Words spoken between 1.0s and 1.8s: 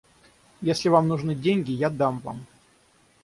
нужны деньги,